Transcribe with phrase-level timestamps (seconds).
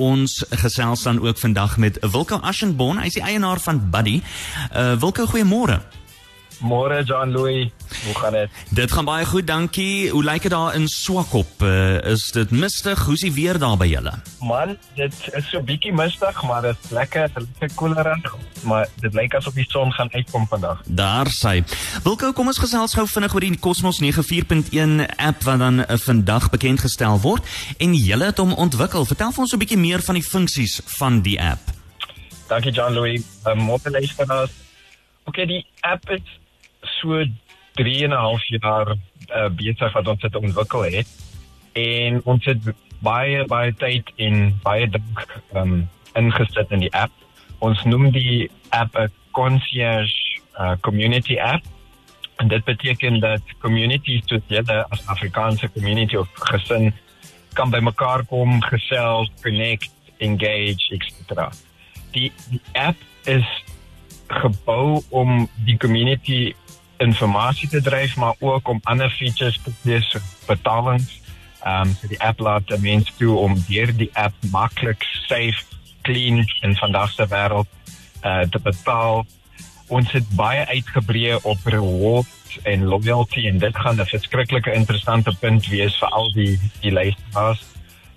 [0.00, 2.98] ons gesels dan ook vandag met Wilko Ashenborn.
[2.98, 4.20] Hy is die eienaar van Buddy.
[4.72, 5.80] Uh Wilko, goeiemôre.
[6.60, 7.70] Môre John Louis,
[8.04, 8.50] hoe gaan dit?
[8.68, 10.10] Dit gaan baie goed, dankie.
[10.10, 11.62] Hoe lyk dit daar in Swakop?
[11.62, 13.00] Uh, is dit mistig?
[13.04, 14.12] Hoe's die weer daar by julle?
[14.44, 18.34] Man, dit is so bietjie mistig, maar dit is lekker, lekker koelerig,
[18.68, 20.82] maar dit lyk asof die son gaan uitkom vandag.
[20.84, 21.62] Daar sê.
[22.04, 26.50] Wilko, kom ons gesels gou vinnig oor die Cosmos 94.1 app wat dan uh, vandag
[26.52, 27.46] bekend gestel word
[27.78, 29.08] en julle het hom ontwikkel.
[29.08, 31.72] Vertel vir ons 'n bietjie meer van die funksies van die app.
[32.52, 33.24] Dankie John Louis.
[33.46, 34.50] Um, Môre luisteraars.
[35.24, 36.39] Okay, die app is
[37.00, 37.24] so
[37.80, 41.08] 3 en 'n half jaar uh, besig wat ons dit ontwikkel het
[41.72, 47.12] en ons het baie baie tyd en baie dink um, ingesit in die app.
[47.58, 51.64] Ons noem die app 'n concierge uh, community app.
[52.36, 56.92] En dit beteken dat communities soos julle as Afrikaanse community of gesin
[57.52, 61.50] kan bymekaar kom, gesels, connect, engage, etc.
[62.12, 63.46] Die, die app is
[64.26, 66.54] gebou om die community
[67.00, 71.20] informasie te dryf maar ook om ander features te hê so betalings.
[71.64, 75.64] Ehm um, so die app laat mense toe om deur die app maklik, safe,
[76.02, 77.68] clean in vandag se wêreld
[78.24, 79.26] uh te betaal.
[79.88, 85.66] Ons het baie uitgebrei op rewards en loyalty en dit gaan 'n verskriklike interessante punt
[85.66, 87.64] wees vir al die die luisteraars.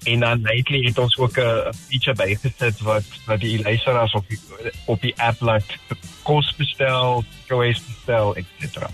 [0.04, 4.40] En dan lately het ons ook 'n feature bygesit wat wat die luisteraars op die,
[4.86, 5.78] op die app laat
[6.24, 8.90] kos bestel, choice bestel, etc.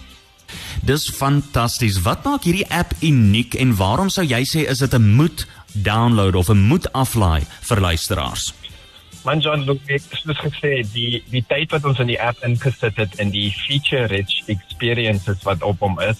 [0.86, 2.02] Dis fantasties.
[2.06, 6.36] Wat maak hierdie app uniek en waarom sou jy sê is dit 'n moet download
[6.36, 8.54] of 'n moet aflaai vir luisteraars?
[9.24, 12.96] Man John, look, ek het gesê die die tyd wat ons in die app ingesit
[12.96, 16.18] het in die feature rich experiences wat op hom is,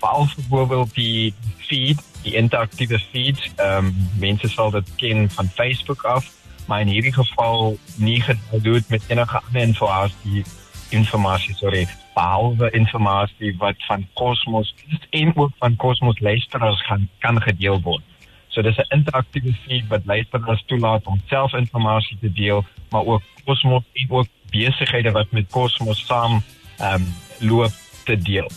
[0.00, 1.34] veral vir byvoorbeeld die
[1.68, 6.24] feed, die interaktiewe feed, ehm um, mense sal dit ken van Facebook af
[6.68, 10.44] maar in hierdie geval nie gedoen met enige ander informasie
[10.88, 14.74] informasie sorry behalwe informasie wat van Cosmos
[15.10, 18.02] en ook van Cosmos luisteraars gaan kan gedeel word.
[18.48, 23.22] So dis 'n interaktiewe feed wat luisteraars toelaat om self inligting te deel, maar ook
[23.44, 26.42] Cosmos en ook besighede wat met Cosmos saam
[26.78, 27.72] ehm um, loop
[28.04, 28.50] te deel.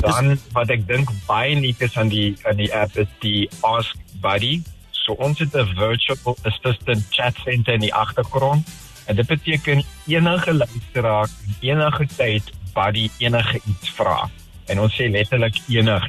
[0.00, 3.96] Dan wat ek dink baie uniek is aan die aan die app is die Ask
[4.20, 4.62] Buddy
[5.10, 8.68] So ons het 'n virtual assistant chat center in die agtergrond.
[9.06, 11.28] En dit beteken enige luisteraar
[11.60, 14.30] enige tyd wat die enige iets vra.
[14.66, 16.08] En ons sê letterlik enige.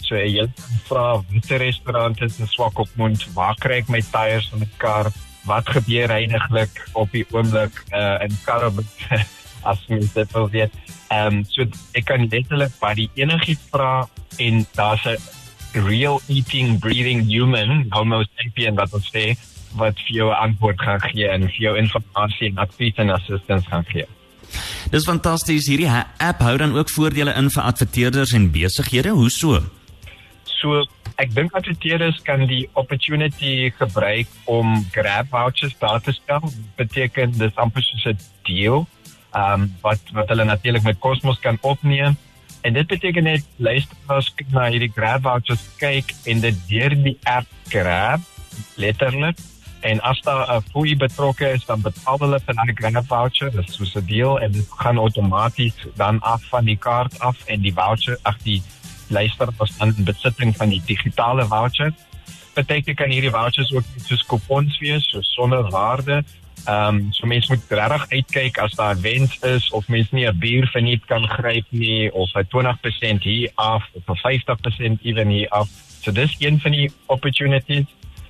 [0.00, 0.48] So jy
[0.88, 5.12] vra watter restaurant is in Swakopmund, waar kry ek my tyres van 'n kar?
[5.44, 8.72] Wat gebeur eindiglik op die oomblik uh, in Karoo
[9.70, 10.72] as mens dit wil weet.
[11.08, 14.08] Ehm um, so ek kan letterlik by die enigiets vra
[14.38, 15.41] en daar's 'n
[15.74, 19.32] real eating breathing human homo sapien wat ons sê
[19.80, 23.86] wat vir jou antwoord gaan gee en vir jou inligting en advies en assistance gaan
[23.88, 24.06] gee.
[24.92, 29.14] Dis fantasties hierdie app hou dan ook voordele in vir adverteerders en besighede.
[29.16, 29.62] Hoe so?
[30.44, 30.84] So
[31.20, 36.44] ek dink adverteerders kan die opportunity gebruik om grab vouchers daar te stel.
[36.76, 38.86] Beteken dis amper soos 'n deal.
[39.32, 42.16] Ehm um, wat wat hulle natuurlik met Cosmos kan opneem
[42.62, 45.26] En dit beteken net luisteraars kyk na hierdie grab
[45.78, 48.20] kyk en dit deur die app grab
[48.76, 49.38] letterlik
[49.82, 53.74] en as daar 'n fooi betrokke is dan betaal hulle vir daai grab voucher is
[53.74, 57.74] so 'n deal en dit gaan outomaties dan af van die kaart af en die
[57.74, 58.62] voucher ag die
[59.08, 61.92] luisteraars dan in besitting van die digitale voucher
[62.54, 66.24] beteken kan hierdie vouchers ook soos coupons wees so sonder waarde
[66.64, 70.38] Ehm um, so mense moet regtig uitkyk as daar wens is of mense nie 'n
[70.38, 75.48] bier verniet kan gryp nie of 'n 20% hier af of 'n 50% ewen hier
[75.48, 75.68] af.
[76.00, 77.86] So dis een van die opportunities.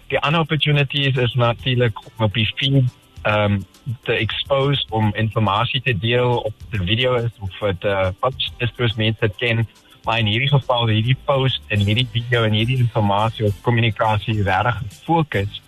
[0.09, 2.85] Die ander opportunities is natuurlik om op die feed
[3.23, 3.65] ehm um,
[4.03, 8.71] te expose om inligting te deel op die video is of dit uh post is
[8.77, 9.69] vir mense ken
[10.05, 14.83] maar in hierdie geval hierdie post en hierdie video en hierdie inligting of kommunikasie regtig
[15.05, 15.63] fokus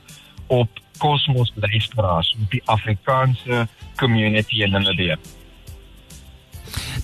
[0.46, 0.68] op
[0.98, 3.66] kosmos luisteraars op die Afrikaanse
[3.96, 5.16] community in Namibië.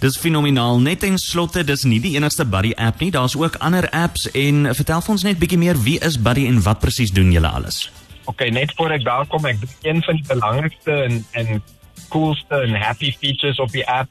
[0.00, 0.80] Dis fenomenaal.
[0.80, 3.10] Net en slotte, dis nie die enigste Buddy app nie.
[3.10, 6.62] Daar's ook ander apps en vertel vir ons net bietjie meer wie is Buddy en
[6.64, 7.90] wat presies doen julle alles?
[8.30, 11.62] OK, net voor ek daar kom, ek dink een van die belangrikste en en
[12.10, 14.10] coolste en happy features op die app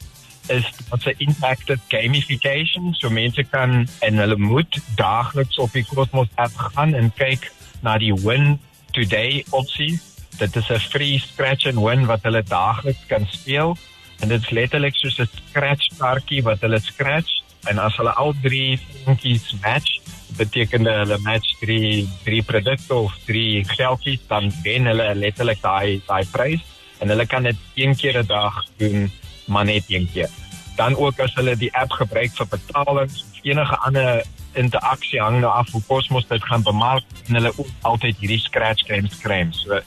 [0.49, 2.93] is wat se interactive gamification.
[2.93, 7.51] So mense kan en hulle moet daagliks op die Cosmos app gaan en kyk
[7.81, 8.57] na die win
[8.91, 9.99] today opsie.
[10.37, 13.77] Dit is 'n free scratch and win wat hulle daagliks kan speel.
[14.19, 17.41] En dit is letterlik soos 'n scratch kaartjie wat hulle scratch.
[17.67, 19.99] En as hulle al drie voetjies match,
[20.37, 26.25] beteken hulle match drie drie produkte of drie geldjies dan wen hulle letterlik daai daai
[26.31, 26.61] prys
[26.99, 29.11] en hulle kan dit een keer 'n dag doen
[29.45, 30.29] maar net een keer.
[30.75, 34.23] Dan ook as hulle die app gebruik vir betalings of enige ander
[34.53, 38.87] interaksie hang nou af hoe Cosmos dit gaan bemark en hulle ook altyd hierdie scratch
[38.87, 39.79] games kry so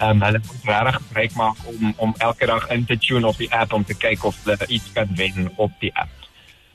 [0.00, 3.36] ehm um, hulle moet regtig gebruik maak om om elke dag in te tune op
[3.36, 6.28] die app om te kyk of hulle iets kan wen op die app.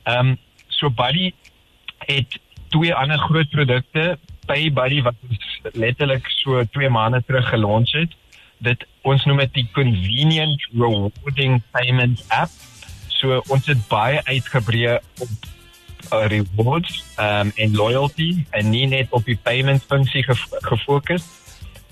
[0.04, 0.38] Ehm um,
[0.68, 1.32] so Buddy
[2.06, 2.40] het
[2.70, 8.14] twee ander groot produkte Pay Buddy wat ons letterlik so 2 maande terug gelons het.
[8.58, 12.54] Dit ons noem dit die convenient rewarding payment app.
[13.08, 15.50] So ons het baie uitgebrei op
[16.10, 21.26] rewards um, en loyalty en nie net op die payment funksie gefokus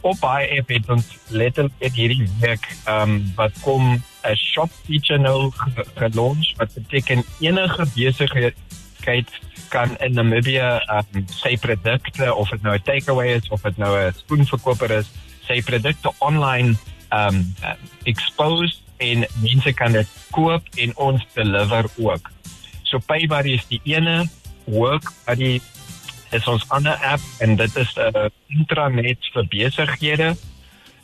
[0.04, 5.20] op baie app het ons letterlik in hierdie week um, wat kom 'n shop feature
[5.20, 5.52] nou
[5.96, 9.30] gelons wat beteken enige besigheid
[9.70, 13.98] kan in Namibia um, sy produkte of dit nou 'n takeaway is of dit nou
[13.98, 15.10] 'n spoenverkoper is,
[15.48, 16.76] sy produkte online
[17.12, 17.56] um
[18.04, 22.32] expose en mense kan dit koop en ons deliver ook.
[22.94, 24.28] So Paybuddy is die ene
[24.70, 25.56] work buddy
[26.30, 30.28] is ons ander app en dit is 'n uh, intranet vir besighede.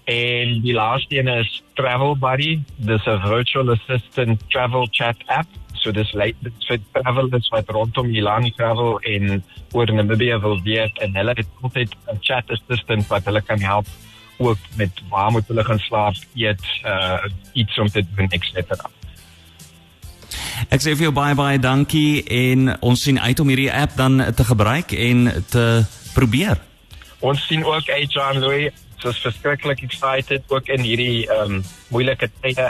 [0.06, 5.50] En die laaste een is Travel Buddy, dis 'n virtual assistant travel chat app.
[5.82, 9.44] So dis lyk dit vir travelers wat rondom die land travel en
[9.74, 13.88] oor Namibia wil weet en hulle het altyd 'n chat assistant wat hulle kan help
[14.38, 18.78] ook met waar moet hulle gaan slaap, eet, uh iets om te doen etc.
[20.70, 24.22] Ek sê vir jou baie baie dankie en ons sien uit om hierdie app dan
[24.38, 25.64] te gebruik en te
[26.14, 26.62] probeer.
[27.26, 28.70] Ons sien ook uit John Louis
[29.02, 32.68] so verskriklik excited ook in hierdie ehm um, moeilike tye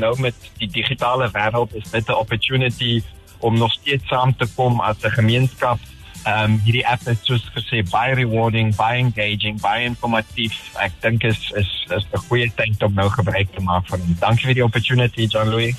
[0.00, 3.02] nou met die digitale wêreld is dit 'n opportunity
[3.38, 5.78] om nog steeds saam te kom as 'n gemeenskap.
[6.24, 10.58] Ehm um, hierdie app is soos gesê baie rewarding, baie engaging, baie informatief.
[10.74, 14.00] Ek dink is is is 'n goeie tyd om nou gebruik te maak van.
[14.18, 15.74] Dankie vir die opportunity John Louis.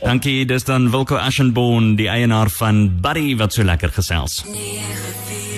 [0.00, 4.42] Dankie, dis dan Wilco Ashenborn, die eienaar van Buddy wat so lekker gesels.
[4.46, 5.51] 94